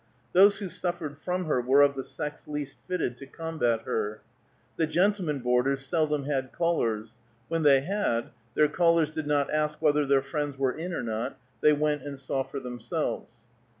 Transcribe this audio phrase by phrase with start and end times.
[0.33, 4.21] Those who suffered from her were of the sex least fitted to combat her.
[4.77, 7.17] The gentlemen boarders seldom had callers;
[7.49, 11.37] when they had, their callers did not ask whether their friends were in or not;
[11.61, 13.45] they went and saw for themselves.